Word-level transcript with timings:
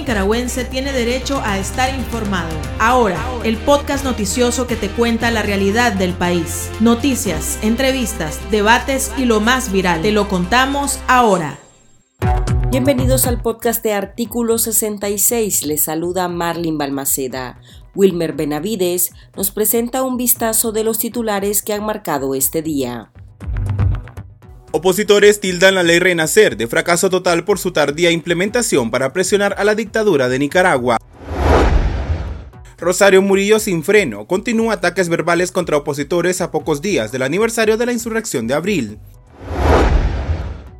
nicaragüense 0.00 0.64
tiene 0.64 0.92
derecho 0.92 1.42
a 1.44 1.58
estar 1.58 1.94
informado. 1.94 2.54
Ahora, 2.78 3.18
el 3.44 3.58
podcast 3.58 4.02
noticioso 4.02 4.66
que 4.66 4.74
te 4.74 4.88
cuenta 4.88 5.30
la 5.30 5.42
realidad 5.42 5.92
del 5.92 6.14
país. 6.14 6.70
Noticias, 6.80 7.58
entrevistas, 7.60 8.40
debates 8.50 9.12
y 9.18 9.26
lo 9.26 9.40
más 9.40 9.70
viral. 9.70 10.00
Te 10.00 10.10
lo 10.10 10.26
contamos 10.26 11.00
ahora. 11.06 11.58
Bienvenidos 12.70 13.26
al 13.26 13.42
podcast 13.42 13.82
de 13.84 13.92
Artículo 13.92 14.56
66. 14.56 15.66
Les 15.66 15.82
saluda 15.82 16.28
Marlin 16.28 16.78
Balmaceda. 16.78 17.60
Wilmer 17.94 18.32
Benavides 18.32 19.10
nos 19.36 19.50
presenta 19.50 20.02
un 20.02 20.16
vistazo 20.16 20.72
de 20.72 20.82
los 20.82 20.98
titulares 20.98 21.60
que 21.60 21.74
han 21.74 21.84
marcado 21.84 22.34
este 22.34 22.62
día. 22.62 23.10
Opositores 24.72 25.40
tildan 25.40 25.74
la 25.74 25.82
ley 25.82 25.98
Renacer 25.98 26.56
de 26.56 26.68
fracaso 26.68 27.10
total 27.10 27.44
por 27.44 27.58
su 27.58 27.72
tardía 27.72 28.12
implementación 28.12 28.92
para 28.92 29.12
presionar 29.12 29.56
a 29.58 29.64
la 29.64 29.74
dictadura 29.74 30.28
de 30.28 30.38
Nicaragua. 30.38 30.96
Rosario 32.78 33.20
Murillo 33.20 33.58
sin 33.58 33.82
freno 33.82 34.28
continúa 34.28 34.74
ataques 34.74 35.08
verbales 35.08 35.50
contra 35.50 35.76
opositores 35.76 36.40
a 36.40 36.52
pocos 36.52 36.80
días 36.80 37.10
del 37.10 37.22
aniversario 37.22 37.76
de 37.76 37.86
la 37.86 37.92
insurrección 37.92 38.46
de 38.46 38.54
abril. 38.54 39.00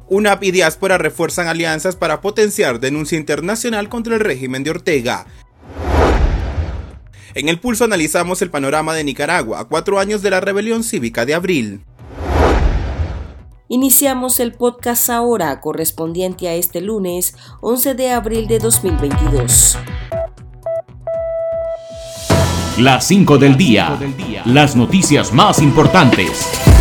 UNAP 0.08 0.44
y 0.44 0.50
diáspora 0.52 0.96
refuerzan 0.96 1.48
alianzas 1.48 1.96
para 1.96 2.20
potenciar 2.20 2.78
denuncia 2.78 3.18
internacional 3.18 3.88
contra 3.88 4.14
el 4.14 4.20
régimen 4.20 4.62
de 4.62 4.70
Ortega. 4.70 5.26
En 7.34 7.48
el 7.48 7.58
pulso 7.58 7.84
analizamos 7.84 8.40
el 8.40 8.50
panorama 8.50 8.94
de 8.94 9.02
Nicaragua 9.02 9.60
a 9.60 9.64
cuatro 9.64 9.98
años 9.98 10.22
de 10.22 10.30
la 10.30 10.40
rebelión 10.40 10.84
cívica 10.84 11.26
de 11.26 11.34
abril. 11.34 11.80
Iniciamos 13.72 14.40
el 14.40 14.52
podcast 14.54 15.10
ahora 15.10 15.60
correspondiente 15.60 16.48
a 16.48 16.54
este 16.54 16.80
lunes 16.80 17.36
11 17.60 17.94
de 17.94 18.10
abril 18.10 18.48
de 18.48 18.58
2022. 18.58 19.78
Las 22.78 23.06
5 23.06 23.38
del 23.38 23.56
día. 23.56 23.96
Las 24.44 24.74
noticias 24.74 25.32
más 25.32 25.62
importantes. 25.62 26.79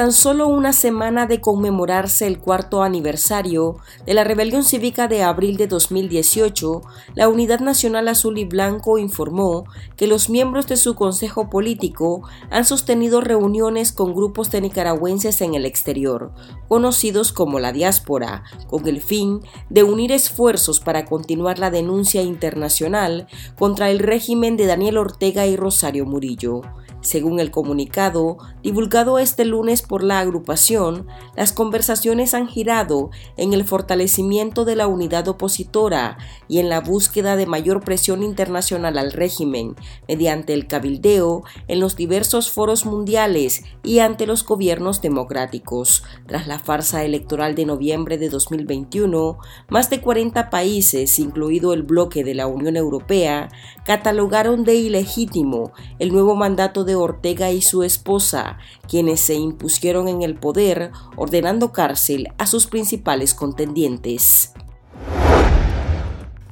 Tan 0.00 0.12
solo 0.12 0.48
una 0.48 0.72
semana 0.72 1.26
de 1.26 1.42
conmemorarse 1.42 2.26
el 2.26 2.38
cuarto 2.38 2.82
aniversario 2.82 3.76
de 4.06 4.14
la 4.14 4.24
rebelión 4.24 4.64
cívica 4.64 5.08
de 5.08 5.22
abril 5.22 5.58
de 5.58 5.66
2018, 5.66 6.80
la 7.14 7.28
Unidad 7.28 7.60
Nacional 7.60 8.08
Azul 8.08 8.38
y 8.38 8.46
Blanco 8.46 8.96
informó 8.96 9.64
que 9.98 10.06
los 10.06 10.30
miembros 10.30 10.66
de 10.68 10.78
su 10.78 10.94
consejo 10.94 11.50
político 11.50 12.22
han 12.48 12.64
sostenido 12.64 13.20
reuniones 13.20 13.92
con 13.92 14.14
grupos 14.14 14.50
de 14.50 14.62
nicaragüenses 14.62 15.42
en 15.42 15.52
el 15.52 15.66
exterior, 15.66 16.32
conocidos 16.66 17.30
como 17.30 17.60
la 17.60 17.70
diáspora, 17.70 18.44
con 18.68 18.88
el 18.88 19.02
fin 19.02 19.40
de 19.68 19.82
unir 19.82 20.12
esfuerzos 20.12 20.80
para 20.80 21.04
continuar 21.04 21.58
la 21.58 21.70
denuncia 21.70 22.22
internacional 22.22 23.26
contra 23.58 23.90
el 23.90 23.98
régimen 23.98 24.56
de 24.56 24.64
Daniel 24.64 24.96
Ortega 24.96 25.46
y 25.46 25.56
Rosario 25.56 26.06
Murillo. 26.06 26.62
Según 27.00 27.40
el 27.40 27.50
comunicado, 27.50 28.36
divulgado 28.62 29.18
este 29.18 29.44
lunes 29.44 29.82
por 29.82 30.04
la 30.04 30.18
agrupación, 30.18 31.06
las 31.34 31.52
conversaciones 31.52 32.34
han 32.34 32.46
girado 32.46 33.10
en 33.36 33.54
el 33.54 33.64
fortalecimiento 33.64 34.64
de 34.64 34.76
la 34.76 34.86
unidad 34.86 35.26
opositora 35.28 36.18
y 36.46 36.58
en 36.58 36.68
la 36.68 36.80
búsqueda 36.80 37.36
de 37.36 37.46
mayor 37.46 37.82
presión 37.82 38.22
internacional 38.22 38.98
al 38.98 39.12
régimen, 39.12 39.76
mediante 40.08 40.52
el 40.52 40.66
cabildeo 40.66 41.42
en 41.68 41.80
los 41.80 41.96
diversos 41.96 42.50
foros 42.50 42.84
mundiales 42.84 43.62
y 43.82 44.00
ante 44.00 44.26
los 44.26 44.44
gobiernos 44.44 45.00
democráticos. 45.00 46.04
Tras 46.26 46.46
la 46.46 46.58
farsa 46.58 47.04
electoral 47.04 47.54
de 47.54 47.64
noviembre 47.64 48.18
de 48.18 48.28
2021, 48.28 49.38
más 49.68 49.88
de 49.88 50.00
40 50.00 50.50
países, 50.50 51.18
incluido 51.18 51.72
el 51.72 51.82
bloque 51.82 52.24
de 52.24 52.34
la 52.34 52.46
Unión 52.46 52.76
Europea, 52.76 53.48
catalogaron 53.84 54.64
de 54.64 54.74
ilegítimo 54.74 55.72
el 55.98 56.12
nuevo 56.12 56.36
mandato 56.36 56.84
de 56.84 56.89
Ortega 56.94 57.50
y 57.50 57.62
su 57.62 57.82
esposa, 57.82 58.58
quienes 58.88 59.20
se 59.20 59.34
impusieron 59.34 60.08
en 60.08 60.22
el 60.22 60.34
poder 60.34 60.92
ordenando 61.16 61.72
cárcel 61.72 62.28
a 62.38 62.46
sus 62.46 62.66
principales 62.66 63.34
contendientes. 63.34 64.52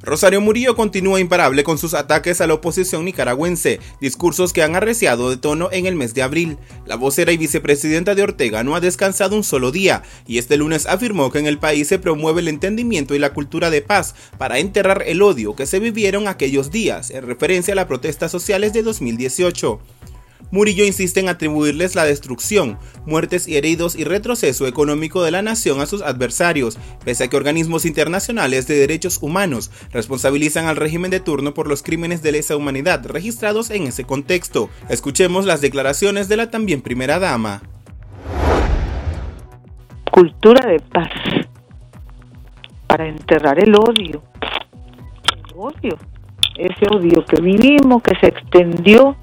Rosario 0.09 0.41
Murillo 0.41 0.75
continúa 0.75 1.21
imparable 1.21 1.65
con 1.65 1.77
sus 1.77 1.93
ataques 1.93 2.41
a 2.41 2.47
la 2.47 2.55
oposición 2.55 3.05
nicaragüense, 3.05 3.79
discursos 4.01 4.55
que 4.55 4.63
han 4.63 4.75
arreciado 4.75 5.29
de 5.29 5.37
tono 5.37 5.69
en 5.71 5.85
el 5.85 5.97
mes 5.97 6.15
de 6.15 6.23
abril. 6.23 6.57
La 6.87 6.97
vocera 6.97 7.31
y 7.31 7.37
vicepresidenta 7.37 8.15
de 8.15 8.23
Ortega 8.23 8.65
no 8.65 8.75
ha 8.75 8.81
descansado 8.81 9.37
un 9.37 9.45
solo 9.45 9.71
día 9.71 10.03
y 10.27 10.39
este 10.39 10.57
lunes 10.57 10.87
afirmó 10.87 11.31
que 11.31 11.41
en 11.41 11.47
el 11.47 11.59
país 11.59 11.89
se 11.89 11.99
promueve 11.99 12.41
el 12.41 12.49
entendimiento 12.49 13.15
y 13.15 13.19
la 13.19 13.35
cultura 13.35 13.69
de 13.69 13.83
paz 13.83 14.15
para 14.39 14.59
enterrar 14.59 15.03
el 15.07 15.21
odio 15.21 15.55
que 15.55 15.67
se 15.67 15.79
vivieron 15.79 16.27
aquellos 16.27 16.71
días, 16.71 17.11
en 17.11 17.27
referencia 17.27 17.73
a 17.73 17.77
las 17.77 17.87
protestas 17.87 18.33
sociales 18.33 18.73
de 18.73 18.83
2018. 18.83 19.79
Murillo 20.51 20.85
insiste 20.85 21.21
en 21.21 21.29
atribuirles 21.29 21.95
la 21.95 22.05
destrucción, 22.05 22.79
muertes 23.05 23.47
y 23.47 23.57
heridos 23.57 23.97
y 23.97 24.05
retroceso 24.05 24.67
económico 24.67 25.23
de 25.23 25.31
la 25.31 25.43
nación 25.43 25.81
a 25.81 25.87
sus 25.87 26.01
adversarios, 26.01 26.79
pese 27.05 27.25
a 27.25 27.29
que 27.29 27.37
organismos 27.37 27.85
internacionales 27.85 28.67
de 28.67 28.77
derechos 28.77 29.19
humanos 29.21 29.71
responsabilizan 29.93 30.67
al 30.67 30.77
régimen 30.77 31.11
de 31.11 31.21
turno 31.21 31.53
por 31.53 31.69
los 31.69 31.83
crímenes 31.83 32.23
de 32.23 32.33
lesa 32.33 32.57
humanidad 32.57 33.05
registrados 33.07 33.71
en 33.71 33.89
ese 33.89 34.05
contexto. 34.05 34.71
Escuchemos 34.89 35.45
las 35.45 35.61
declaraciones 35.61 36.29
de 36.29 36.37
la 36.39 36.51
también 36.51 36.81
primera 36.81 37.19
dama. 37.19 37.63
Cultura 40.11 40.67
de 40.67 40.81
paz 40.81 41.11
para 42.87 43.07
enterrar 43.07 43.63
el 43.63 43.75
odio. 43.75 44.23
El 45.47 45.55
odio, 45.57 45.99
ese 46.57 46.87
odio 46.91 47.25
que 47.27 47.41
vivimos, 47.41 48.03
que 48.03 48.17
se 48.19 48.29
extendió 48.29 49.17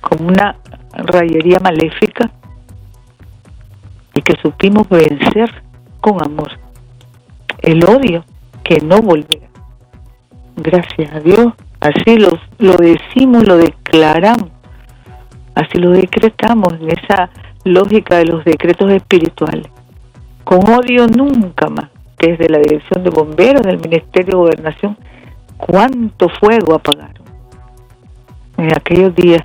como 0.00 0.28
una 0.28 0.56
rayería 0.92 1.58
maléfica 1.60 2.30
y 4.14 4.22
que 4.22 4.34
supimos 4.42 4.88
vencer 4.88 5.62
con 6.00 6.22
amor 6.24 6.50
el 7.62 7.84
odio 7.84 8.24
que 8.64 8.80
no 8.80 9.00
volverá. 9.00 9.48
Gracias 10.56 11.12
a 11.12 11.20
Dios, 11.20 11.52
así 11.80 12.16
lo, 12.18 12.30
lo 12.58 12.76
decimos, 12.76 13.46
lo 13.46 13.56
declaramos, 13.56 14.50
así 15.54 15.78
lo 15.78 15.90
decretamos 15.90 16.74
en 16.74 16.90
esa 16.90 17.30
lógica 17.64 18.16
de 18.16 18.26
los 18.26 18.44
decretos 18.44 18.90
espirituales. 18.92 19.66
Con 20.44 20.68
odio 20.68 21.06
nunca 21.06 21.68
más, 21.68 21.90
desde 22.18 22.48
la 22.48 22.58
Dirección 22.58 23.04
de 23.04 23.10
Bomberos, 23.10 23.62
del 23.62 23.78
Ministerio 23.78 24.32
de 24.32 24.36
Gobernación, 24.36 24.96
cuánto 25.56 26.28
fuego 26.28 26.74
apagaron 26.74 27.24
en 28.56 28.72
aquellos 28.74 29.14
días 29.14 29.44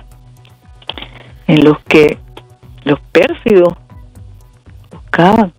en 1.46 1.64
los 1.64 1.78
que 1.80 2.18
los 2.84 3.00
pérfidos 3.12 3.74
buscaban 4.90 5.52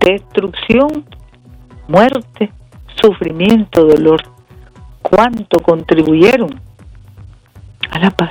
destrucción, 0.00 1.04
muerte, 1.88 2.50
sufrimiento, 3.00 3.84
dolor. 3.84 4.22
¿Cuánto 5.02 5.60
contribuyeron 5.60 6.60
a 7.90 7.98
la 7.98 8.10
paz? 8.10 8.30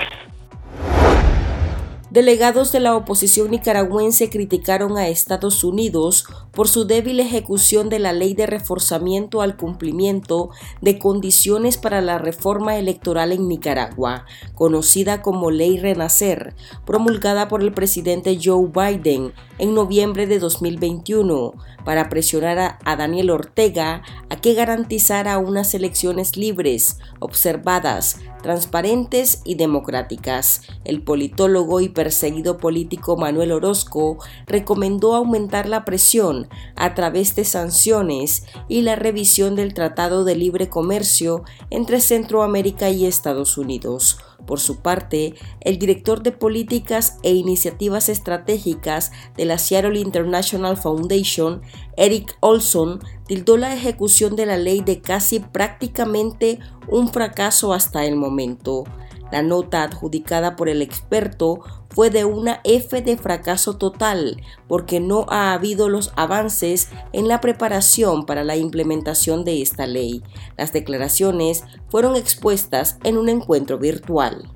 Delegados 2.19 2.73
de 2.73 2.81
la 2.81 2.97
oposición 2.97 3.49
nicaragüense 3.49 4.29
criticaron 4.29 4.97
a 4.97 5.07
Estados 5.07 5.63
Unidos 5.63 6.25
por 6.51 6.67
su 6.67 6.83
débil 6.83 7.21
ejecución 7.21 7.87
de 7.87 7.97
la 7.97 8.11
ley 8.11 8.33
de 8.33 8.45
reforzamiento 8.45 9.41
al 9.41 9.55
cumplimiento 9.55 10.49
de 10.81 10.99
condiciones 10.99 11.77
para 11.77 12.01
la 12.01 12.17
reforma 12.17 12.75
electoral 12.75 13.31
en 13.31 13.47
Nicaragua, 13.47 14.25
conocida 14.53 15.21
como 15.21 15.49
Ley 15.49 15.77
Renacer, 15.77 16.55
promulgada 16.85 17.47
por 17.47 17.61
el 17.61 17.71
presidente 17.71 18.37
Joe 18.43 18.67
Biden 18.67 19.31
en 19.57 19.73
noviembre 19.73 20.27
de 20.27 20.39
2021 20.39 21.53
para 21.85 22.09
presionar 22.09 22.77
a, 22.83 22.95
Daniel 22.97 23.29
Ortega 23.29 24.03
a 24.29 24.35
que 24.35 24.55
garantizara 24.55 25.37
unas 25.37 25.73
elecciones 25.73 26.35
libres, 26.35 26.99
observadas, 27.19 28.17
transparentes 28.41 29.41
y 29.45 29.55
democráticas. 29.55 30.63
El 30.85 31.01
politólogo 31.01 31.81
y 31.81 31.89
perseguido 31.89 32.57
político 32.57 33.17
Manuel 33.17 33.51
Orozco 33.51 34.17
recomendó 34.47 35.15
aumentar 35.15 35.67
la 35.67 35.85
presión 35.85 36.47
a 36.75 36.93
través 36.95 37.35
de 37.35 37.45
sanciones 37.45 38.45
y 38.67 38.81
la 38.81 38.95
revisión 38.95 39.55
del 39.55 39.73
Tratado 39.73 40.23
de 40.23 40.35
Libre 40.35 40.69
Comercio 40.69 41.43
entre 41.69 42.01
Centroamérica 42.01 42.89
y 42.89 43.05
Estados 43.05 43.57
Unidos. 43.57 44.17
Por 44.49 44.59
su 44.59 44.77
parte, 44.77 45.35
el 45.61 45.77
director 45.77 46.23
de 46.23 46.31
Políticas 46.31 47.19
e 47.21 47.33
Iniciativas 47.33 48.09
Estratégicas 48.09 49.11
de 49.37 49.45
la 49.45 49.59
Seattle 49.59 49.99
International 49.99 50.75
Foundation, 50.75 51.61
Eric 51.97 52.35
Olson, 52.39 52.99
tildó 53.27 53.57
la 53.57 53.75
ejecución 53.75 54.35
de 54.35 54.47
la 54.47 54.57
ley 54.57 54.81
de 54.81 55.01
casi 55.01 55.39
prácticamente 55.39 56.57
un 56.87 57.09
fracaso 57.09 57.73
hasta 57.73 58.05
el 58.05 58.15
momento. 58.15 58.85
La 59.31 59.43
nota 59.43 59.83
adjudicada 59.83 60.55
por 60.55 60.67
el 60.67 60.81
experto 60.81 61.59
fue 61.89 62.09
de 62.09 62.25
una 62.25 62.61
F 62.63 63.01
de 63.01 63.17
fracaso 63.17 63.77
total 63.77 64.41
porque 64.67 64.99
no 64.99 65.25
ha 65.29 65.53
habido 65.53 65.89
los 65.89 66.11
avances 66.15 66.89
en 67.13 67.27
la 67.27 67.41
preparación 67.41 68.25
para 68.25 68.43
la 68.43 68.55
implementación 68.55 69.43
de 69.43 69.61
esta 69.61 69.87
ley. 69.87 70.23
Las 70.57 70.73
declaraciones 70.73 71.63
fueron 71.89 72.15
expuestas 72.15 72.97
en 73.03 73.17
un 73.17 73.29
encuentro 73.29 73.77
virtual. 73.77 74.49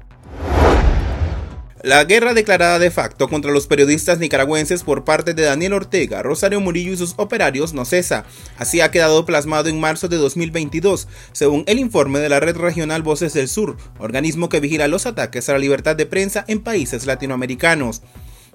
La 1.83 2.06
guerra 2.06 2.33
declarada 2.33 2.80
de 2.80 2.91
facto 2.91 3.27
contra 3.27 3.51
los 3.51 3.68
periodistas 3.68 4.18
nicaragüenses 4.18 4.83
por 4.83 5.03
parte 5.03 5.33
de 5.33 5.44
Daniel 5.44 5.74
Ortega, 5.74 6.24
Rosario 6.24 6.62
Murillo 6.62 6.94
y 6.94 6.97
sus 6.97 7.13
operarios 7.18 7.74
no 7.74 7.83
cesa. 7.83 8.24
Así 8.57 8.80
ha 8.80 8.89
quedado 8.89 9.25
plasmado 9.25 9.68
en 9.68 9.81
marzo 9.81 10.07
de 10.07 10.15
2022, 10.15 11.09
según 11.33 11.65
el 11.68 11.80
informe 11.80 12.19
de 12.19 12.30
la 12.30 12.39
Red 12.39 12.56
Regional 12.56 13.03
Voces 13.03 13.33
del 13.33 13.50
Sur, 13.50 13.75
organismo 14.00 14.47
que 14.47 14.62
vigila 14.62 14.88
los 14.88 15.06
ataques 15.06 15.50
a 15.50 15.51
la 15.51 15.59
libertad 15.59 15.97
de 15.97 16.06
prensa 16.06 16.45
en 16.47 16.62
países 16.62 17.06
latinoamericanos. 17.06 18.01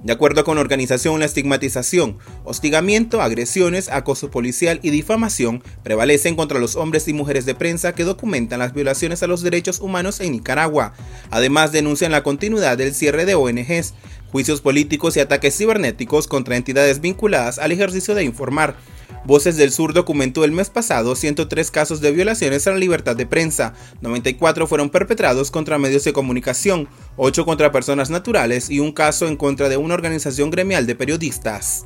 De 0.03 0.13
acuerdo 0.13 0.45
con 0.45 0.55
la 0.55 0.61
organización, 0.61 1.19
la 1.19 1.27
estigmatización, 1.27 2.19
hostigamiento, 2.45 3.21
agresiones, 3.21 3.89
acoso 3.89 4.31
policial 4.31 4.79
y 4.83 4.91
difamación 4.91 5.65
prevalecen 5.83 6.37
contra 6.37 6.61
los 6.61 6.77
hombres 6.77 7.09
y 7.09 7.13
mujeres 7.13 7.47
de 7.47 7.57
prensa 7.57 7.95
que 7.95 8.05
documentan 8.05 8.61
las 8.61 8.73
violaciones 8.73 9.25
a 9.25 9.27
los 9.27 9.43
derechos 9.43 9.81
humanos 9.81 10.21
en 10.21 10.33
Nicaragua. 10.33 10.93
Además, 11.31 11.73
denuncian 11.73 12.13
la 12.13 12.23
continuidad 12.23 12.79
del 12.79 12.95
cierre 12.95 13.27
de 13.27 13.35
ONGs, 13.35 13.95
juicios 14.31 14.61
políticos 14.61 15.17
y 15.17 15.21
ataques 15.21 15.57
cibernéticos 15.57 16.29
contra 16.29 16.57
entidades 16.57 17.01
vinculadas 17.01 17.59
al 17.59 17.73
ejercicio 17.73 18.15
de 18.15 18.23
informar 18.23 18.77
Voces 19.25 19.57
del 19.57 19.73
Sur 19.73 19.93
documentó 19.93 20.45
el 20.45 20.53
mes 20.53 20.71
pasado 20.71 21.15
103 21.15 21.71
casos 21.71 22.01
de 22.01 22.13
violaciones 22.13 22.67
a 22.67 22.71
la 22.71 22.79
libertad 22.79 23.17
de 23.17 23.27
prensa, 23.27 23.75
94 24.01 24.67
fueron 24.67 24.91
perpetrados 24.91 25.51
contra 25.51 25.79
medios 25.79 26.05
de 26.05 26.13
comunicación, 26.13 26.89
8 27.17 27.45
contra 27.45 27.73
personas 27.73 28.11
naturales 28.11 28.71
y 28.71 28.81
un 28.81 28.93
caso 28.93 29.27
en 29.27 29.37
contra 29.37 29.69
de 29.69 29.77
una 29.77 29.95
organización 29.95 30.51
gremial 30.51 30.87
de 30.87 30.95
periodistas. 30.95 31.85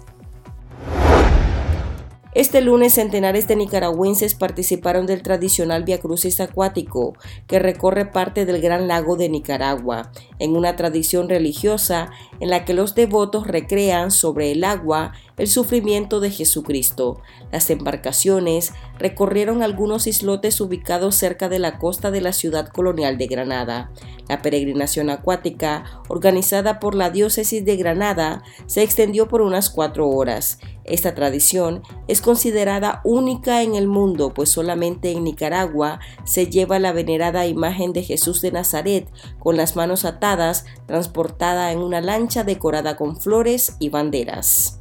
Este 2.35 2.63
lunes 2.63 2.95
centenares 2.95 3.47
de 3.47 3.57
nicaragüenses 3.57 4.35
participaron 4.35 5.05
del 5.05 5.23
tradicional 5.23 5.85
Via 5.85 6.01
Crucis 6.01 6.41
acuático 6.41 7.13
que 7.47 7.59
recorre 7.59 8.07
parte 8.07 8.47
del 8.47 8.63
Gran 8.63 8.89
Lago 8.89 9.17
de 9.17 9.29
Nicaragua, 9.29 10.13
en 10.39 10.57
una 10.57 10.75
tradición 10.75 11.29
religiosa 11.29 12.11
en 12.41 12.49
la 12.49 12.65
que 12.65 12.73
los 12.73 12.95
devotos 12.95 13.47
recrean 13.47 14.11
sobre 14.11 14.51
el 14.51 14.65
agua 14.65 15.13
el 15.37 15.47
sufrimiento 15.47 16.21
de 16.21 16.31
Jesucristo. 16.31 17.21
Las 17.51 17.69
embarcaciones 17.69 18.73
recorrieron 18.99 19.63
algunos 19.63 20.07
islotes 20.07 20.59
ubicados 20.63 21.17
cerca 21.17 21.51
de 21.51 21.59
la 21.59 21.79
costa 21.79 22.11
de 22.11 22.23
la 22.23 22.33
ciudad 22.33 22.69
colonial 22.69 23.19
de 23.19 23.27
Granada. 23.27 23.91
La 24.33 24.41
peregrinación 24.41 25.11
acuática, 25.11 25.85
organizada 26.09 26.81
por 26.81 26.95
la 26.95 27.11
diócesis 27.11 27.67
de 27.67 27.77
Granada, 27.77 28.43
se 28.65 28.83
extendió 28.83 29.29
por 29.29 29.43
unas 29.43 29.69
cuatro 29.69 30.09
horas. 30.09 30.59
Esta 30.85 31.15
tradición 31.15 31.83
es 32.09 32.23
considerada 32.23 33.03
única 33.05 33.61
en 33.61 33.75
el 33.75 33.89
mundo, 33.89 34.33
pues 34.33 34.49
solamente 34.49 35.13
en 35.13 35.25
Nicaragua 35.25 36.01
se 36.25 36.47
lleva 36.47 36.79
la 36.79 36.93
venerada 36.93 37.47
imagen 37.47 37.93
de 37.93 38.05
Jesús 38.05 38.41
de 38.41 38.53
Nazaret 38.53 39.07
con 39.39 39.59
las 39.59 39.77
manos 39.77 40.07
atadas, 40.07 40.65
transportada 40.87 41.71
en 41.71 41.81
una 41.81 42.01
lancha 42.01 42.43
decorada 42.43 42.97
con 42.97 43.21
flores 43.21 43.77
y 43.81 43.91
banderas. 43.91 44.81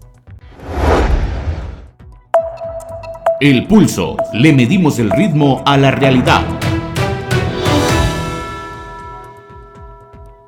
El 3.41 3.67
pulso. 3.67 4.15
Le 4.31 4.53
medimos 4.53 4.97
el 4.97 5.11
ritmo 5.11 5.61
a 5.65 5.75
la 5.75 5.91
realidad. 5.91 6.70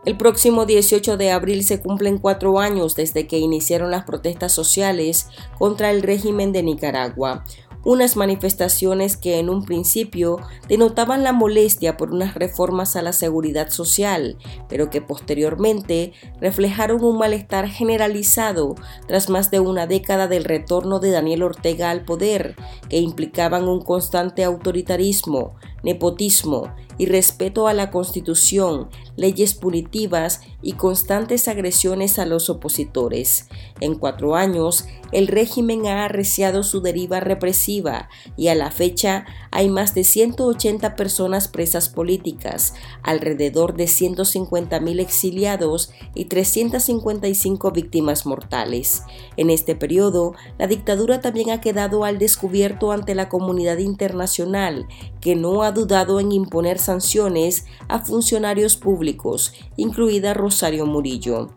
El 0.06 0.18
próximo 0.18 0.66
18 0.66 1.16
de 1.16 1.32
abril 1.32 1.64
se 1.64 1.82
cumplen 1.82 2.18
cuatro 2.18 2.60
años 2.60 2.94
desde 2.94 3.26
que 3.26 3.38
iniciaron 3.38 3.90
las 3.90 4.04
protestas 4.04 4.52
sociales 4.52 5.28
contra 5.58 5.92
el 5.92 6.02
régimen 6.02 6.52
de 6.52 6.62
Nicaragua, 6.62 7.46
unas 7.86 8.18
manifestaciones 8.18 9.16
que 9.16 9.40
en 9.40 9.50
un 9.50 9.64
principio 9.64 10.40
denotaban 10.68 11.24
la 11.24 11.32
molestia 11.32 11.96
por 11.96 12.12
unas 12.12 12.36
reformas 12.36 12.98
a 12.98 13.02
la 13.02 13.14
seguridad 13.14 13.70
social, 13.70 14.38
pero 14.68 14.90
que 14.90 15.02
posteriormente 15.02 16.12
reflejaron 16.42 17.02
un 17.02 17.18
malestar 17.18 17.70
generalizado 17.70 18.76
tras 19.08 19.30
más 19.30 19.52
de 19.52 19.62
una 19.62 19.88
década 19.88 20.28
del 20.28 20.44
retorno 20.44 21.00
de 21.00 21.12
Daniel 21.12 21.44
Ortega 21.44 21.92
al 21.92 22.04
poder, 22.04 22.56
que 22.90 22.98
implicaban 22.98 23.70
un 23.70 23.82
constante 23.82 24.44
autoritarismo, 24.44 25.56
nepotismo 25.82 26.74
y 26.98 27.06
respeto 27.06 27.68
a 27.68 27.74
la 27.74 27.92
Constitución, 27.92 28.90
leyes 29.16 29.54
punitivas 29.54 30.42
y 30.64 30.74
constantes 30.74 31.48
agresiones 31.48 32.18
a 32.18 32.26
los 32.26 32.50
opositores. 32.50 33.48
En 33.80 33.96
cuatro 33.96 34.36
años, 34.36 34.86
el 35.12 35.28
régimen 35.28 35.86
ha 35.86 36.06
arreciado 36.06 36.64
su 36.64 36.82
deriva 36.82 37.20
represiva 37.20 38.10
y 38.36 38.48
a 38.48 38.56
la 38.56 38.72
fecha 38.72 39.26
hay 39.52 39.70
más 39.70 39.94
de 39.94 40.04
180 40.04 40.96
personas 40.96 41.48
presas 41.48 41.90
políticas, 41.90 42.74
alrededor 43.04 43.76
de 43.76 43.86
150.000 43.86 45.00
exiliados 45.00 45.92
y 46.16 46.26
355 46.26 47.72
víctimas 47.72 48.26
mortales. 48.26 49.04
En 49.38 49.52
este 49.52 49.76
periodo, 49.76 50.34
la 50.58 50.66
dictadura 50.66 51.22
también 51.22 51.52
ha 51.52 51.62
quedado 51.62 52.06
al 52.06 52.18
descubierto 52.18 52.92
ante 52.92 53.14
la 53.14 53.30
comunidad 53.30 53.78
internacional, 53.78 54.88
que 55.22 55.36
no 55.36 55.62
ha 55.62 55.72
dudado 55.72 56.20
en 56.20 56.32
imponer 56.32 56.80
sanciones 56.80 57.66
a 57.88 58.00
funcionarios 58.00 58.78
públicos, 58.78 59.54
incluida 59.78 60.34
Rosario 60.54 60.86
Murillo. 60.86 61.50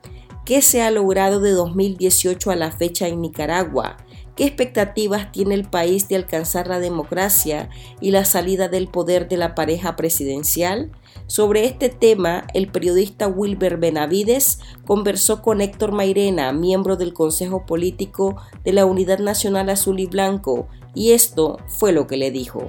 ¿Qué 0.47 0.63
se 0.63 0.81
ha 0.81 0.91
logrado 0.91 1.41
de 1.41 1.51
2018 1.51 2.51
a 2.51 2.57
la 2.57 2.73
fecha 2.73 3.07
en 3.09 3.21
Nicaragua? 3.21 3.99
¿Qué 4.35 4.47
expectativas 4.47 5.33
tiene 5.33 5.55
el 5.55 5.69
país 5.69 6.09
de 6.09 6.17
alcanzar 6.17 6.67
la 6.67 6.81
democracia 6.81 7.69
y 8.01 8.11
la 8.11 8.25
salida 8.25 8.69
del 8.69 8.89
poder 8.89 9.29
de 9.29 9.37
la 9.37 9.55
pareja 9.55 9.97
presidencial? 9.97 10.93
Sobre 11.27 11.67
este 11.67 11.91
tema, 11.91 12.47
el 12.55 12.69
periodista 12.69 13.29
Wilber 13.29 13.77
Benavides 13.77 14.61
conversó 14.87 15.43
con 15.43 15.61
Héctor 15.61 15.93
Mairena, 15.93 16.55
miembro 16.55 16.97
del 16.97 17.13
Consejo 17.13 17.67
Político 17.67 18.37
de 18.65 18.73
la 18.73 18.87
Unidad 18.87 19.19
Nacional 19.19 19.69
Azul 19.69 20.01
y 20.01 20.07
Blanco, 20.07 20.69
y 20.95 21.11
esto 21.11 21.59
fue 21.67 21.93
lo 21.93 22.07
que 22.07 22.17
le 22.17 22.31
dijo. 22.31 22.69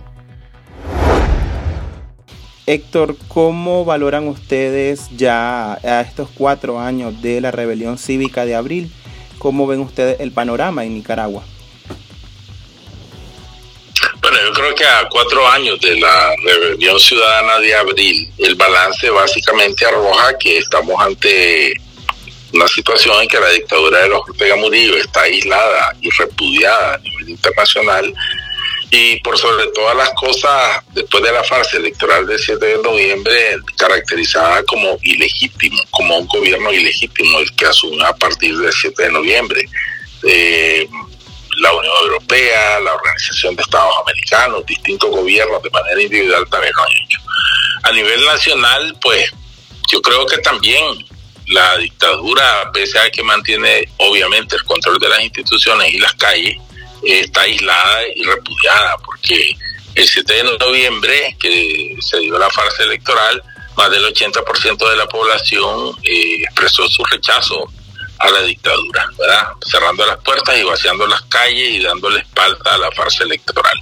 Héctor, 2.69 3.15
¿cómo 3.29 3.85
valoran 3.85 4.27
ustedes 4.27 5.07
ya 5.15 5.75
a 5.75 6.01
estos 6.01 6.27
cuatro 6.35 6.81
años 6.81 7.21
de 7.21 7.39
la 7.39 7.49
rebelión 7.49 7.97
cívica 7.97 8.43
de 8.45 8.55
abril? 8.55 8.91
¿Cómo 9.37 9.67
ven 9.67 9.79
ustedes 9.79 10.19
el 10.19 10.33
panorama 10.33 10.83
en 10.83 10.95
Nicaragua? 10.95 11.45
Bueno, 14.21 14.37
yo 14.43 14.51
creo 14.51 14.75
que 14.75 14.83
a 14.83 15.07
cuatro 15.09 15.47
años 15.47 15.79
de 15.79 15.97
la 15.97 16.35
rebelión 16.43 16.99
ciudadana 16.99 17.57
de 17.59 17.73
abril, 17.73 18.29
el 18.37 18.55
balance 18.55 19.09
básicamente 19.11 19.85
arroja 19.85 20.37
que 20.37 20.57
estamos 20.57 20.99
ante 20.99 21.73
una 22.53 22.67
situación 22.67 23.21
en 23.21 23.29
que 23.29 23.39
la 23.39 23.49
dictadura 23.49 23.99
de 23.99 24.09
los 24.09 24.19
Ortega 24.27 24.57
Murillo 24.57 24.97
está 24.97 25.21
aislada 25.21 25.95
y 26.01 26.09
repudiada 26.09 26.95
a 26.95 26.97
nivel 26.97 27.29
internacional 27.29 28.13
y 28.89 29.19
por 29.19 29.37
sobre 29.37 29.67
todas 29.67 29.95
las 29.95 30.09
cosas, 30.11 30.83
después 30.93 31.21
de 31.23 31.31
la 31.31 31.43
farsa 31.43 31.77
electoral 31.77 32.25
del 32.25 32.39
7 32.39 32.65
de 32.65 32.77
noviembre, 32.81 33.57
caracterizada 33.77 34.63
como 34.63 34.97
ilegítimo, 35.01 35.77
como 35.91 36.17
un 36.17 36.27
gobierno 36.27 36.71
ilegítimo, 36.71 37.39
el 37.39 37.53
que 37.55 37.65
asumió 37.65 38.05
a 38.05 38.15
partir 38.15 38.57
del 38.57 38.71
7 38.71 39.03
de 39.03 39.11
noviembre. 39.11 39.67
Eh, 40.23 40.87
la 41.57 41.73
Unión 41.73 41.93
Europea, 42.03 42.79
la 42.79 42.93
Organización 42.93 43.55
de 43.55 43.63
Estados 43.63 43.93
Americanos, 44.01 44.65
distintos 44.65 45.09
gobiernos 45.09 45.61
de 45.61 45.69
manera 45.71 46.01
individual 46.01 46.47
también 46.49 46.73
lo 46.75 46.83
han 46.83 46.91
hecho. 46.91 47.19
A 47.83 47.91
nivel 47.91 48.25
nacional, 48.25 48.95
pues 49.01 49.31
yo 49.91 50.01
creo 50.01 50.25
que 50.27 50.37
también 50.37 50.83
la 51.47 51.77
dictadura, 51.77 52.69
pese 52.73 52.99
a 52.99 53.09
que 53.09 53.23
mantiene 53.23 53.89
obviamente 53.97 54.55
el 54.55 54.63
control 54.63 54.99
de 54.99 55.09
las 55.09 55.21
instituciones 55.21 55.93
y 55.93 55.99
las 55.99 56.13
calles, 56.13 56.57
está 57.03 57.41
aislada 57.41 58.07
y 58.15 58.23
repudiada, 58.23 58.97
porque 58.99 59.55
el 59.95 60.07
7 60.07 60.33
de 60.33 60.43
noviembre, 60.57 61.35
que 61.39 61.95
se 62.01 62.19
dio 62.19 62.37
la 62.37 62.49
farsa 62.49 62.83
electoral, 62.83 63.41
más 63.75 63.91
del 63.91 64.05
80% 64.05 64.89
de 64.89 64.95
la 64.95 65.07
población 65.07 65.95
eh, 66.03 66.43
expresó 66.43 66.87
su 66.87 67.03
rechazo 67.05 67.71
a 68.19 68.29
la 68.31 68.41
dictadura, 68.41 69.07
¿verdad? 69.17 69.47
Cerrando 69.65 70.05
las 70.05 70.17
puertas 70.17 70.57
y 70.57 70.63
vaciando 70.63 71.05
las 71.05 71.21
calles 71.23 71.69
y 71.69 71.83
dándole 71.83 72.19
espalda 72.19 72.73
a 72.73 72.77
la 72.77 72.91
farsa 72.91 73.23
electoral. 73.23 73.77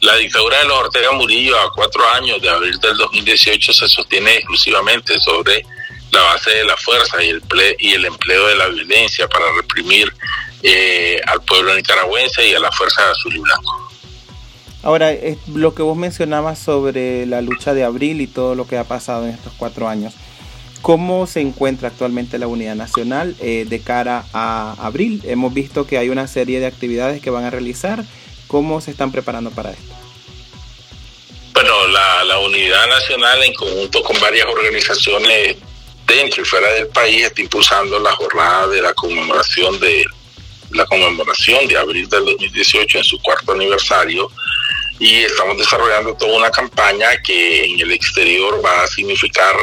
La 0.00 0.16
dictadura 0.16 0.58
de 0.58 0.64
los 0.64 0.78
Ortega 0.78 1.12
Murillo 1.12 1.58
a 1.58 1.72
cuatro 1.72 2.08
años 2.10 2.40
de 2.40 2.50
abril 2.50 2.78
del 2.80 2.96
2018 2.96 3.72
se 3.72 3.88
sostiene 3.88 4.36
exclusivamente 4.36 5.18
sobre 5.18 5.64
la 6.10 6.22
base 6.22 6.50
de 6.50 6.64
la 6.64 6.76
fuerza 6.76 7.22
y 7.22 7.30
el, 7.30 7.42
y 7.78 7.94
el 7.94 8.04
empleo 8.04 8.46
de 8.46 8.56
la 8.56 8.68
violencia 8.68 9.28
para 9.28 9.44
reprimir 9.56 10.12
eh, 10.62 11.20
al 11.26 11.42
pueblo 11.42 11.74
nicaragüense 11.74 12.46
y 12.48 12.54
a 12.54 12.60
la 12.60 12.70
fuerza 12.72 13.10
azul 13.10 13.36
y 13.36 13.40
blanco. 13.40 13.90
Ahora, 14.82 15.12
lo 15.52 15.74
que 15.74 15.82
vos 15.82 15.96
mencionabas 15.96 16.58
sobre 16.58 17.26
la 17.26 17.42
lucha 17.42 17.74
de 17.74 17.84
abril 17.84 18.20
y 18.20 18.26
todo 18.26 18.54
lo 18.54 18.66
que 18.66 18.78
ha 18.78 18.84
pasado 18.84 19.24
en 19.24 19.30
estos 19.30 19.52
cuatro 19.58 19.88
años, 19.88 20.14
¿Cómo 20.82 21.26
se 21.26 21.40
encuentra 21.40 21.88
actualmente 21.88 22.38
la 22.38 22.46
unidad 22.46 22.76
nacional 22.76 23.36
eh, 23.40 23.66
de 23.68 23.80
cara 23.80 24.24
a 24.32 24.76
abril? 24.78 25.22
Hemos 25.26 25.52
visto 25.52 25.86
que 25.86 25.98
hay 25.98 26.08
una 26.08 26.28
serie 26.28 26.60
de 26.60 26.66
actividades 26.66 27.20
que 27.20 27.30
van 27.30 27.44
a 27.44 27.50
realizar. 27.50 28.04
¿Cómo 28.46 28.80
se 28.80 28.92
están 28.92 29.12
preparando 29.12 29.50
para 29.50 29.72
esto? 29.72 29.94
Bueno, 31.52 31.88
la, 31.88 32.24
la 32.24 32.38
unidad 32.38 32.86
nacional 32.86 33.42
en 33.42 33.52
conjunto 33.54 34.02
con 34.02 34.18
varias 34.20 34.46
organizaciones 34.46 35.56
dentro 36.06 36.42
y 36.42 36.44
fuera 36.44 36.72
del 36.72 36.86
país 36.88 37.24
está 37.24 37.42
impulsando 37.42 37.98
la 37.98 38.12
jornada 38.12 38.68
de 38.68 38.80
la 38.80 38.94
conmemoración 38.94 39.78
de 39.80 40.06
la 40.70 40.84
conmemoración 40.86 41.66
de 41.66 41.76
abril 41.78 42.08
del 42.08 42.24
2018 42.24 42.98
en 42.98 43.04
su 43.04 43.18
cuarto 43.20 43.52
aniversario 43.52 44.30
y 44.98 45.16
estamos 45.24 45.56
desarrollando 45.58 46.14
toda 46.14 46.36
una 46.36 46.50
campaña 46.50 47.08
que 47.22 47.64
en 47.64 47.80
el 47.80 47.92
exterior 47.92 48.60
va 48.64 48.82
a 48.82 48.86
significar 48.88 49.54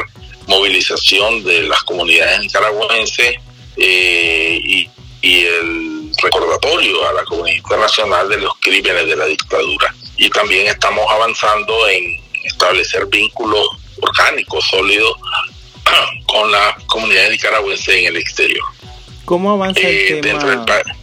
movilización 0.46 1.44
de 1.44 1.62
las 1.62 1.82
comunidades 1.82 2.40
nicaragüenses 2.40 3.34
eh, 3.76 4.58
y, 4.62 4.88
y 5.22 5.44
el 5.44 6.10
recordatorio 6.22 7.08
a 7.08 7.12
la 7.12 7.24
comunidad 7.24 7.56
internacional 7.56 8.28
de 8.28 8.38
los 8.38 8.52
crímenes 8.60 9.06
de 9.06 9.16
la 9.16 9.26
dictadura. 9.26 9.94
Y 10.16 10.30
también 10.30 10.66
estamos 10.68 11.04
avanzando 11.10 11.88
en 11.88 12.18
establecer 12.44 13.06
vínculos 13.06 13.66
orgánicos, 14.00 14.64
sólidos, 14.68 15.12
con 16.26 16.50
la 16.50 16.76
comunidad 16.86 17.28
nicaragüense 17.30 17.98
en 18.00 18.06
el 18.06 18.16
exterior. 18.16 18.64
¿Cómo 19.24 19.50
avanza 19.52 19.80
el 19.80 19.86
Eh, 19.86 20.20
tema? 20.22 20.38
dentro, 20.38 20.48
del 20.50 20.64
pa- 20.64 20.95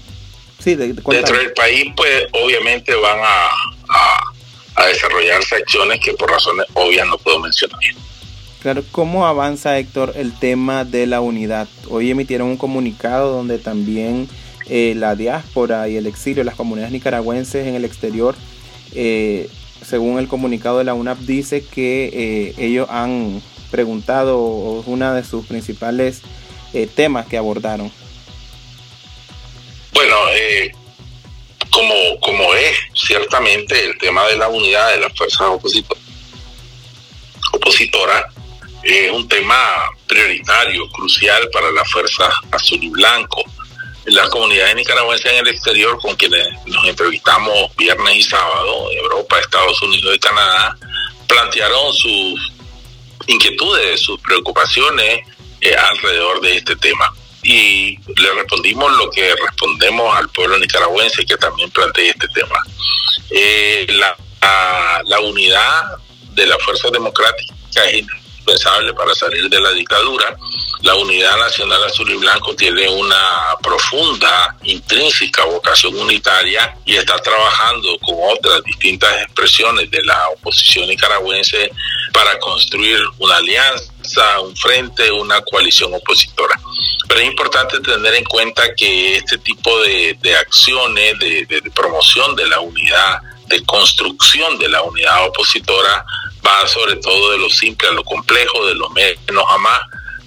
Sí, 0.63 0.75
de- 0.75 0.93
dentro 0.93 1.37
del 1.37 1.51
país, 1.53 1.85
pues 1.95 2.23
obviamente 2.31 2.93
van 2.95 3.19
a, 3.19 3.47
a- 3.89 4.33
a 4.75 4.85
desarrollarse 4.87 5.55
acciones 5.55 5.99
que 5.99 6.13
por 6.13 6.29
razones 6.31 6.65
obvias 6.73 7.05
no 7.07 7.17
puedo 7.17 7.39
mencionar. 7.39 7.79
Claro, 8.61 8.83
¿cómo 8.91 9.27
avanza 9.27 9.77
Héctor 9.77 10.13
el 10.15 10.31
tema 10.39 10.85
de 10.85 11.05
la 11.05 11.19
unidad? 11.19 11.67
Hoy 11.89 12.09
emitieron 12.11 12.47
un 12.47 12.57
comunicado 12.57 13.33
donde 13.35 13.59
también 13.59 14.29
eh, 14.69 14.93
la 14.95 15.15
diáspora 15.15 15.89
y 15.89 15.97
el 15.97 16.07
exilio, 16.07 16.45
las 16.45 16.55
comunidades 16.55 16.93
nicaragüenses 16.93 17.67
en 17.67 17.75
el 17.75 17.83
exterior, 17.83 18.35
eh, 18.93 19.49
según 19.85 20.17
el 20.17 20.29
comunicado 20.29 20.77
de 20.77 20.85
la 20.85 20.93
UNAP, 20.93 21.19
dice 21.19 21.65
que 21.65 22.09
eh, 22.13 22.53
ellos 22.57 22.87
han 22.89 23.41
preguntado, 23.69 24.39
o 24.39 24.79
es 24.79 24.87
uno 24.87 25.13
de 25.13 25.23
sus 25.25 25.45
principales 25.45 26.21
temas 26.95 27.27
que 27.27 27.37
abordaron. 27.37 27.91
Bueno, 30.13 30.29
eh, 30.35 30.71
como, 31.71 32.19
como 32.19 32.53
es 32.53 32.77
ciertamente 32.93 33.83
el 33.83 33.97
tema 33.97 34.27
de 34.27 34.37
la 34.37 34.47
unidad 34.47 34.91
de 34.91 34.99
las 34.99 35.17
fuerzas 35.17 35.41
oposito- 35.47 35.97
opositoras, 37.53 38.25
es 38.83 39.09
un 39.11 39.27
tema 39.27 39.57
prioritario, 40.05 40.87
crucial 40.89 41.49
para 41.51 41.71
las 41.71 41.89
fuerzas 41.89 42.31
azul 42.51 42.83
y 42.83 42.89
blanco. 42.89 43.43
Las 44.05 44.29
comunidades 44.29 44.75
nicaragüenses 44.75 45.31
en 45.31 45.37
el 45.39 45.47
exterior, 45.47 45.97
con 45.99 46.15
quienes 46.15 46.47
nos 46.67 46.85
entrevistamos 46.87 47.75
viernes 47.75 48.17
y 48.17 48.21
sábado, 48.23 48.91
Europa, 48.91 49.39
Estados 49.39 49.81
Unidos 49.81 50.15
y 50.15 50.19
Canadá, 50.19 50.77
plantearon 51.25 51.91
sus 51.93 52.51
inquietudes, 53.25 54.01
sus 54.01 54.19
preocupaciones 54.19 55.21
eh, 55.61 55.75
alrededor 55.75 56.39
de 56.41 56.57
este 56.57 56.75
tema 56.75 57.11
y 57.43 57.97
le 58.19 58.33
respondimos 58.35 58.91
lo 58.97 59.09
que 59.11 59.35
respondemos 59.35 60.15
al 60.17 60.29
pueblo 60.29 60.57
nicaragüense 60.57 61.25
que 61.25 61.37
también 61.37 61.69
plantea 61.71 62.11
este 62.11 62.27
tema. 62.29 62.57
Eh, 63.29 63.85
la, 63.89 64.15
la, 64.41 65.01
la 65.05 65.19
unidad 65.19 65.97
de 66.33 66.45
las 66.47 66.61
fuerzas 66.63 66.91
democráticas 66.91 67.55
es 67.91 68.05
indispensable 68.43 68.93
para 68.93 69.15
salir 69.15 69.49
de 69.49 69.59
la 69.59 69.71
dictadura. 69.71 70.35
La 70.81 70.95
unidad 70.95 71.37
nacional 71.37 71.83
azul 71.85 72.09
y 72.11 72.15
blanco 72.15 72.53
tiene 72.55 72.89
una 72.89 73.55
profunda, 73.61 74.55
intrínseca 74.63 75.45
vocación 75.45 75.97
unitaria 75.97 76.75
y 76.85 76.95
está 76.95 77.17
trabajando 77.19 77.97
con 77.99 78.15
otras 78.21 78.63
distintas 78.63 79.23
expresiones 79.23 79.89
de 79.89 80.03
la 80.03 80.29
oposición 80.29 80.87
nicaragüense 80.89 81.71
para 82.11 82.37
construir 82.39 82.99
una 83.19 83.37
alianza, 83.37 84.41
un 84.41 84.55
frente, 84.57 85.09
una 85.11 85.41
coalición 85.41 85.93
opositora. 85.93 86.59
Pero 87.07 87.21
es 87.21 87.27
importante 87.27 87.79
tener 87.79 88.15
en 88.15 88.25
cuenta 88.25 88.75
que 88.75 89.17
este 89.17 89.37
tipo 89.37 89.79
de, 89.81 90.17
de 90.21 90.35
acciones 90.35 91.17
de, 91.19 91.45
de, 91.45 91.61
de, 91.61 91.71
promoción 91.71 92.35
de 92.35 92.47
la 92.47 92.59
unidad, 92.59 93.19
de 93.47 93.63
construcción 93.65 94.57
de 94.59 94.69
la 94.69 94.81
unidad 94.81 95.25
opositora, 95.27 96.05
va 96.45 96.67
sobre 96.67 96.97
todo 96.97 97.31
de 97.31 97.37
lo 97.37 97.49
simple 97.49 97.87
a 97.87 97.91
lo 97.91 98.03
complejo, 98.03 98.65
de 98.65 98.75
lo 98.75 98.89
menos 98.89 99.45
a 99.49 99.57
más, 99.57 99.81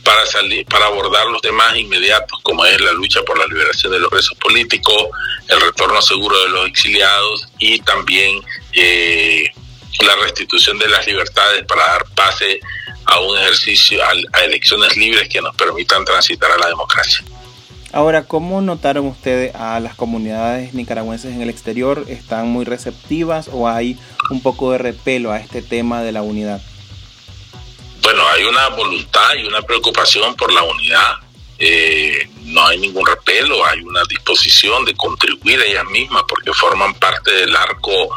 para, 0.06 0.24
salir, 0.24 0.64
para 0.66 0.86
abordar 0.86 1.26
los 1.26 1.42
temas 1.42 1.76
inmediatos, 1.76 2.38
como 2.42 2.64
es 2.64 2.80
la 2.80 2.92
lucha 2.92 3.22
por 3.22 3.38
la 3.38 3.46
liberación 3.46 3.92
de 3.92 3.98
los 3.98 4.08
presos 4.08 4.38
políticos, 4.38 5.08
el 5.48 5.60
retorno 5.60 6.00
seguro 6.00 6.38
de 6.44 6.48
los 6.50 6.66
exiliados 6.68 7.48
y 7.58 7.80
también 7.80 8.40
eh, 8.72 9.50
la 10.00 10.14
restitución 10.16 10.78
de 10.78 10.88
las 10.88 11.06
libertades 11.06 11.64
para 11.64 11.86
dar 11.86 12.04
pase 12.14 12.60
a 13.06 13.20
un 13.20 13.36
ejercicio, 13.38 14.02
a, 14.04 14.12
a, 14.32 14.44
elecciones 14.44 14.96
libres 14.96 15.28
que 15.28 15.40
nos 15.40 15.54
permitan 15.56 16.04
transitar 16.04 16.50
a 16.52 16.58
la 16.58 16.68
democracia. 16.68 17.24
Ahora, 17.96 18.24
¿cómo 18.24 18.60
notaron 18.60 19.06
ustedes 19.06 19.54
a 19.54 19.80
las 19.80 19.94
comunidades 19.94 20.74
nicaragüenses 20.74 21.32
en 21.32 21.40
el 21.40 21.48
exterior? 21.48 22.04
¿Están 22.08 22.46
muy 22.46 22.66
receptivas 22.66 23.48
o 23.50 23.70
hay 23.70 23.98
un 24.28 24.42
poco 24.42 24.70
de 24.70 24.76
repelo 24.76 25.32
a 25.32 25.38
este 25.38 25.62
tema 25.62 26.02
de 26.02 26.12
la 26.12 26.20
unidad? 26.20 26.60
Bueno, 28.02 28.22
hay 28.28 28.44
una 28.44 28.68
voluntad 28.68 29.34
y 29.42 29.46
una 29.46 29.62
preocupación 29.62 30.36
por 30.36 30.52
la 30.52 30.62
unidad. 30.62 31.14
Eh, 31.58 32.28
no 32.42 32.66
hay 32.66 32.76
ningún 32.80 33.06
repelo, 33.06 33.64
hay 33.64 33.80
una 33.80 34.02
disposición 34.10 34.84
de 34.84 34.94
contribuir 34.94 35.58
ellas 35.62 35.86
mismas 35.86 36.22
porque 36.28 36.52
forman 36.52 36.92
parte 36.96 37.32
del 37.32 37.56
arco 37.56 38.10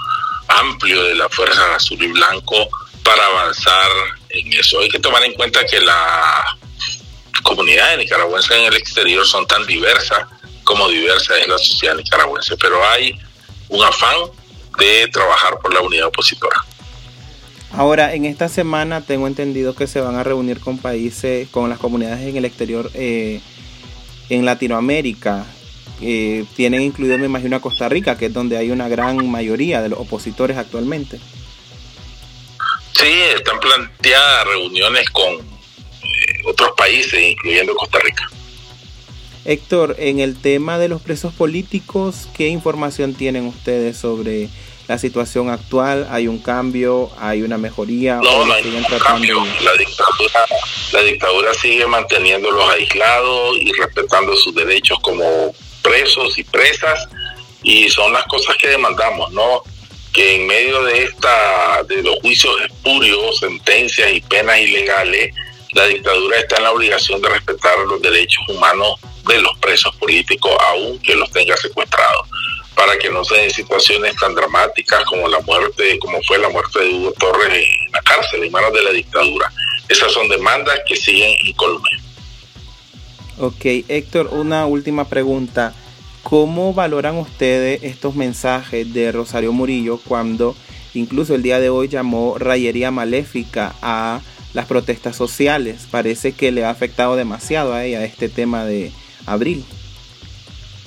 amplio 0.50 1.04
de 1.04 1.16
la 1.16 1.30
Fuerza 1.30 1.76
Azul 1.76 2.04
y 2.04 2.08
Blanco 2.08 2.68
para 3.02 3.26
avanzar 3.28 3.90
en 4.28 4.52
eso. 4.52 4.82
Hay 4.82 4.90
que 4.90 5.00
tomar 5.00 5.24
en 5.24 5.36
cuenta 5.36 5.66
que 5.66 5.80
las 5.80 6.59
comunidades 7.42 7.98
nicaragüenses 7.98 8.52
en 8.52 8.66
el 8.66 8.76
exterior 8.76 9.26
son 9.26 9.46
tan 9.48 9.66
diversas 9.66 10.20
como 10.70 10.88
diversa 10.88 11.36
es 11.40 11.48
la 11.48 11.58
sociedad 11.58 11.96
nicaragüense, 11.96 12.56
pero 12.58 12.88
hay 12.88 13.18
un 13.70 13.84
afán 13.84 14.16
de 14.78 15.08
trabajar 15.08 15.58
por 15.60 15.74
la 15.74 15.82
unidad 15.82 16.06
opositora. 16.06 16.64
Ahora, 17.72 18.14
en 18.14 18.26
esta 18.26 18.50
semana 18.50 19.02
tengo 19.02 19.26
entendido 19.26 19.76
que 19.76 19.88
se 19.88 20.00
van 20.00 20.16
a 20.16 20.24
reunir 20.24 20.60
con 20.60 20.78
países, 20.78 21.48
con 21.50 21.72
las 21.72 21.80
comunidades 21.80 22.28
en 22.28 22.38
el 22.38 22.46
exterior 22.46 22.92
eh, 22.94 23.42
en 24.30 24.46
Latinoamérica. 24.46 25.44
Eh, 26.02 26.46
tienen 26.56 26.84
incluido, 26.84 27.18
me 27.18 27.26
imagino, 27.26 27.56
a 27.56 27.62
Costa 27.62 27.90
Rica, 27.90 28.16
que 28.16 28.28
es 28.28 28.34
donde 28.34 28.58
hay 28.58 28.70
una 28.70 28.88
gran 28.88 29.30
mayoría 29.30 29.82
de 29.82 29.90
los 29.90 30.00
opositores 30.00 30.56
actualmente. 30.56 31.20
Sí, 32.94 33.12
están 33.36 33.60
planteadas 33.60 34.46
reuniones 34.46 35.10
con 35.10 35.59
otros 36.46 36.72
países, 36.78 37.20
incluyendo 37.22 37.76
Costa 37.76 38.00
Rica. 38.00 38.30
Héctor, 39.46 39.96
en 40.00 40.20
el 40.20 40.40
tema 40.40 40.78
de 40.78 40.90
los 40.90 41.02
presos 41.02 41.34
políticos, 41.34 42.28
¿qué 42.36 42.48
información 42.48 43.14
tienen 43.14 43.46
ustedes 43.46 43.98
sobre 43.98 44.50
la 44.88 44.98
situación 44.98 45.50
actual? 45.50 46.08
¿Hay 46.12 46.28
un 46.28 46.40
cambio? 46.40 47.10
¿Hay 47.20 47.42
una 47.42 47.58
mejoría? 47.58 48.16
No, 48.18 48.46
no 48.46 48.54
hay 48.54 48.64
ningún 48.64 48.84
cambio. 49.00 49.44
La 49.64 49.74
dictadura, 49.74 50.46
la 50.92 51.02
dictadura 51.04 51.54
sigue 51.54 51.88
manteniéndolos 51.88 52.70
aislados 52.72 53.58
y 53.60 53.72
respetando 53.74 54.36
sus 54.36 54.54
derechos 54.54 55.00
como 55.02 55.54
presos 55.82 56.38
y 56.38 56.44
presas 56.44 57.08
y 57.64 57.90
son 57.90 58.14
las 58.14 58.26
cosas 58.26 58.56
que 58.58 58.68
demandamos, 58.68 59.32
¿no? 59.32 59.64
Que 60.14 60.36
en 60.36 60.48
medio 60.48 60.84
de 60.84 61.04
esta, 61.04 61.84
de 61.84 62.02
los 62.02 62.16
juicios 62.22 62.54
espurios, 62.62 63.40
sentencias 63.40 64.12
y 64.14 64.22
penas 64.22 64.60
ilegales, 64.60 65.34
la 65.74 65.86
dictadura 65.86 66.38
está 66.38 66.58
en 66.58 66.64
la 66.64 66.72
obligación 66.72 67.22
de 67.22 67.30
respetar 67.30 67.78
los 67.80 68.02
derechos 68.02 68.44
humanos 68.50 68.96
de 69.28 69.42
los 69.42 69.58
presos 69.60 69.96
políticos, 69.98 70.52
aunque 70.70 71.16
los 71.16 71.32
tenga 71.32 71.56
secuestrados, 71.58 72.28
para 72.76 72.98
que 72.98 73.10
no 73.10 73.24
se 73.24 73.36
den 73.36 73.52
situaciones 73.52 74.16
tan 74.16 74.34
dramáticas 74.34 75.04
como 75.06 75.28
la 75.28 75.40
muerte, 75.42 76.00
como 76.00 76.20
fue 76.24 76.40
la 76.40 76.50
muerte 76.50 76.80
de 76.80 76.94
Hugo 76.94 77.14
Torres 77.20 77.68
en 77.86 77.92
la 77.92 78.02
cárcel, 78.02 78.44
en 78.44 78.52
manos 78.52 78.74
de 78.74 78.84
la 78.84 78.92
dictadura. 78.92 79.52
Esas 79.88 80.12
son 80.12 80.28
demandas 80.30 80.80
que 80.88 80.96
siguen 80.96 81.32
incólumes. 81.46 82.02
Ok, 83.38 83.66
Héctor, 83.88 84.30
una 84.32 84.66
última 84.66 85.08
pregunta. 85.08 85.74
¿Cómo 86.24 86.74
valoran 86.74 87.18
ustedes 87.18 87.84
estos 87.84 88.16
mensajes 88.16 88.94
de 88.94 89.12
Rosario 89.12 89.54
Murillo 89.54 90.00
cuando 90.06 90.56
incluso 90.94 91.36
el 91.36 91.44
día 91.44 91.60
de 91.60 91.70
hoy 91.70 91.88
llamó 91.88 92.38
rayería 92.38 92.92
maléfica 92.92 93.74
a 93.82 94.22
las 94.54 94.66
protestas 94.66 95.16
sociales? 95.16 95.88
Parece 95.90 96.34
que 96.34 96.52
le 96.52 96.66
ha 96.66 96.70
afectado 96.70 97.16
demasiado 97.16 97.74
a 97.74 97.84
ella 97.86 98.04
este 98.04 98.30
tema 98.30 98.66
de 98.66 98.92
abril. 99.26 99.66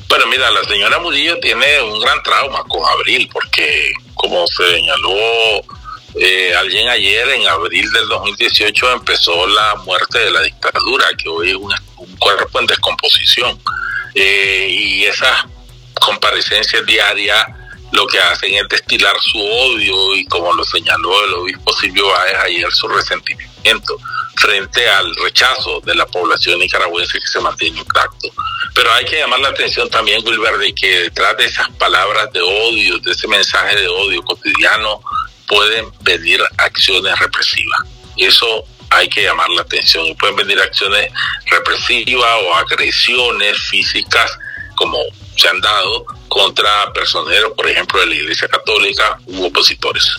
Bueno, 0.08 0.26
mira, 0.26 0.50
la 0.50 0.62
señora 0.64 0.98
Murillo 0.98 1.38
tiene 1.40 1.80
un 1.82 1.98
gran 2.00 2.22
trauma 2.22 2.62
con 2.64 2.82
abril 2.98 3.28
porque, 3.32 3.92
como 4.14 4.46
se 4.46 4.74
señaló 4.74 5.12
Eh, 6.14 6.54
alguien 6.54 6.88
ayer, 6.90 7.26
en 7.30 7.46
abril 7.46 7.90
del 7.90 8.06
2018, 8.08 8.92
empezó 8.92 9.46
la 9.46 9.76
muerte 9.76 10.18
de 10.18 10.30
la 10.30 10.42
dictadura, 10.42 11.06
que 11.16 11.26
hoy 11.26 11.50
es 11.50 11.56
un, 11.56 11.72
cuerpo 12.18 12.60
en 12.60 12.66
descomposición. 12.66 13.58
Eh, 14.14 14.66
y 14.68 15.04
esas 15.04 15.46
comparecencias 15.94 16.84
diarias 16.84 17.46
lo 17.92 18.06
que 18.06 18.18
hacen 18.18 18.54
es 18.54 18.68
destilar 18.68 19.14
su 19.20 19.38
odio 19.38 20.16
y 20.16 20.24
como 20.26 20.52
lo 20.52 20.64
señaló 20.64 21.24
el 21.24 21.34
obispo 21.34 21.72
Silvio 21.74 22.08
Báez 22.08 22.36
ayer, 22.44 22.72
su 22.72 22.88
resentimiento 22.88 23.98
frente 24.36 24.88
al 24.88 25.14
rechazo 25.16 25.80
de 25.82 25.94
la 25.94 26.06
población 26.06 26.58
nicaragüense 26.58 27.18
que 27.18 27.26
se 27.26 27.40
mantiene 27.40 27.78
intacto. 27.78 28.28
Pero 28.74 28.92
hay 28.94 29.04
que 29.04 29.18
llamar 29.18 29.40
la 29.40 29.48
atención 29.48 29.88
también, 29.90 30.26
Wilber, 30.26 30.74
que 30.74 31.02
detrás 31.02 31.36
de 31.36 31.44
esas 31.44 31.68
palabras 31.72 32.32
de 32.32 32.40
odio, 32.40 32.98
de 32.98 33.12
ese 33.12 33.28
mensaje 33.28 33.76
de 33.76 33.88
odio 33.88 34.22
cotidiano, 34.22 35.00
pueden 35.46 35.92
venir 36.00 36.42
acciones 36.56 37.18
represivas. 37.18 37.80
Eso 38.16 38.64
hay 38.88 39.08
que 39.08 39.22
llamar 39.22 39.50
la 39.50 39.62
atención. 39.62 40.16
Pueden 40.16 40.36
venir 40.36 40.58
acciones 40.60 41.10
represivas 41.46 42.36
o 42.44 42.54
agresiones 42.54 43.58
físicas, 43.68 44.38
como 44.76 44.98
se 45.36 45.48
han 45.48 45.60
dado 45.60 46.06
contra 46.32 46.92
personeros, 46.94 47.52
por 47.52 47.68
ejemplo, 47.68 48.00
de 48.00 48.06
la 48.06 48.14
Iglesia 48.14 48.48
Católica 48.48 49.18
u 49.26 49.44
opositores. 49.44 50.16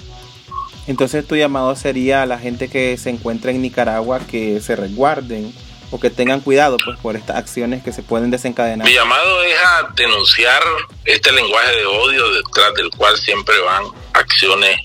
Entonces 0.85 1.25
tu 1.25 1.35
llamado 1.35 1.75
sería 1.75 2.21
a 2.21 2.25
la 2.25 2.37
gente 2.37 2.69
que 2.69 2.97
se 2.97 3.09
encuentra 3.09 3.51
en 3.51 3.61
Nicaragua 3.61 4.19
que 4.19 4.59
se 4.61 4.75
resguarden 4.75 5.53
o 5.89 5.99
que 5.99 6.09
tengan 6.09 6.41
cuidado 6.41 6.77
pues 6.83 6.99
por 6.99 7.15
estas 7.15 7.37
acciones 7.37 7.83
que 7.83 7.91
se 7.91 8.03
pueden 8.03 8.29
desencadenar. 8.31 8.85
Mi 8.85 8.93
llamado 8.93 9.43
es 9.43 9.55
a 9.55 9.89
denunciar 9.95 10.61
este 11.05 11.31
lenguaje 11.31 11.77
de 11.77 11.85
odio 11.85 12.29
detrás 12.31 12.73
del 12.75 12.89
cual 12.91 13.17
siempre 13.17 13.59
van 13.61 13.85
acciones 14.13 14.77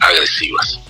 agresivas. 0.00 0.80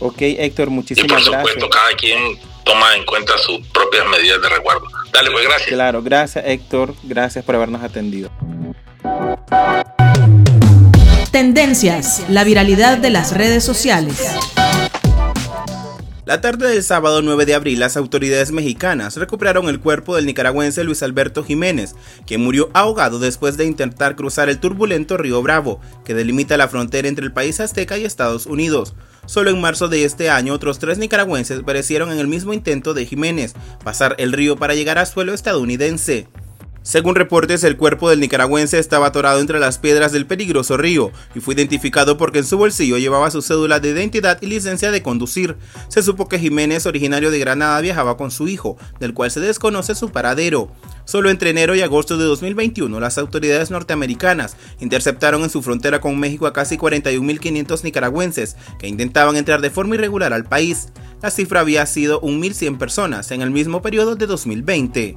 Ok, 0.00 0.16
Héctor, 0.20 0.70
muchísimas 0.70 1.08
gracias. 1.08 1.28
Y 1.28 1.30
por 1.30 1.50
supuesto, 1.50 1.70
cada 1.70 1.92
quien 1.94 2.38
toma 2.66 2.94
en 2.96 3.06
cuenta 3.06 3.32
sus 3.38 3.66
propias 3.68 4.04
medidas 4.08 4.42
de 4.42 4.48
resguardo. 4.50 4.86
Dale, 5.12 5.30
pues 5.30 5.44
gracias. 5.44 5.68
Claro, 5.68 6.02
gracias 6.02 6.44
Héctor, 6.46 6.94
gracias 7.04 7.44
por 7.44 7.54
habernos 7.54 7.82
atendido. 7.82 8.30
Tendencias, 11.30 12.24
la 12.28 12.44
viralidad 12.44 12.98
de 12.98 13.10
las 13.10 13.34
redes 13.34 13.64
sociales. 13.64 14.34
La 16.26 16.40
tarde 16.40 16.68
del 16.68 16.82
sábado 16.82 17.22
9 17.22 17.46
de 17.46 17.54
abril, 17.54 17.78
las 17.78 17.96
autoridades 17.96 18.50
mexicanas 18.50 19.16
recuperaron 19.16 19.68
el 19.68 19.78
cuerpo 19.78 20.16
del 20.16 20.26
nicaragüense 20.26 20.82
Luis 20.82 21.04
Alberto 21.04 21.44
Jiménez, 21.44 21.94
quien 22.26 22.42
murió 22.42 22.68
ahogado 22.74 23.20
después 23.20 23.56
de 23.56 23.64
intentar 23.64 24.16
cruzar 24.16 24.48
el 24.48 24.58
turbulento 24.58 25.16
río 25.18 25.40
Bravo, 25.40 25.80
que 26.04 26.14
delimita 26.14 26.56
la 26.56 26.66
frontera 26.66 27.06
entre 27.06 27.24
el 27.24 27.32
país 27.32 27.60
azteca 27.60 27.96
y 27.96 28.04
Estados 28.04 28.46
Unidos. 28.46 28.96
Solo 29.26 29.50
en 29.50 29.60
marzo 29.60 29.88
de 29.88 30.04
este 30.04 30.30
año, 30.30 30.54
otros 30.54 30.78
tres 30.78 30.98
nicaragüenses 30.98 31.62
perecieron 31.62 32.12
en 32.12 32.18
el 32.18 32.28
mismo 32.28 32.52
intento 32.52 32.94
de 32.94 33.06
Jiménez, 33.06 33.54
pasar 33.84 34.14
el 34.18 34.32
río 34.32 34.56
para 34.56 34.74
llegar 34.74 34.98
a 34.98 35.06
suelo 35.06 35.34
estadounidense. 35.34 36.28
Según 36.86 37.16
reportes, 37.16 37.64
el 37.64 37.76
cuerpo 37.76 38.08
del 38.08 38.20
nicaragüense 38.20 38.78
estaba 38.78 39.08
atorado 39.08 39.40
entre 39.40 39.58
las 39.58 39.76
piedras 39.78 40.12
del 40.12 40.24
peligroso 40.24 40.76
río 40.76 41.10
y 41.34 41.40
fue 41.40 41.54
identificado 41.54 42.16
porque 42.16 42.38
en 42.38 42.44
su 42.44 42.58
bolsillo 42.58 42.96
llevaba 42.96 43.32
su 43.32 43.42
cédula 43.42 43.80
de 43.80 43.90
identidad 43.90 44.38
y 44.40 44.46
licencia 44.46 44.92
de 44.92 45.02
conducir. 45.02 45.56
Se 45.88 46.00
supo 46.04 46.28
que 46.28 46.38
Jiménez, 46.38 46.86
originario 46.86 47.32
de 47.32 47.40
Granada, 47.40 47.80
viajaba 47.80 48.16
con 48.16 48.30
su 48.30 48.46
hijo, 48.46 48.76
del 49.00 49.14
cual 49.14 49.32
se 49.32 49.40
desconoce 49.40 49.96
su 49.96 50.10
paradero. 50.10 50.70
Solo 51.06 51.28
entre 51.30 51.50
enero 51.50 51.74
y 51.74 51.82
agosto 51.82 52.18
de 52.18 52.24
2021, 52.24 53.00
las 53.00 53.18
autoridades 53.18 53.72
norteamericanas 53.72 54.56
interceptaron 54.78 55.42
en 55.42 55.50
su 55.50 55.62
frontera 55.62 56.00
con 56.00 56.20
México 56.20 56.46
a 56.46 56.52
casi 56.52 56.78
41.500 56.78 57.82
nicaragüenses 57.82 58.56
que 58.78 58.86
intentaban 58.86 59.36
entrar 59.36 59.60
de 59.60 59.70
forma 59.70 59.96
irregular 59.96 60.32
al 60.32 60.44
país. 60.44 60.90
La 61.20 61.32
cifra 61.32 61.60
había 61.60 61.84
sido 61.86 62.20
1.100 62.20 62.78
personas 62.78 63.32
en 63.32 63.42
el 63.42 63.50
mismo 63.50 63.82
periodo 63.82 64.14
de 64.14 64.28
2020. 64.28 65.16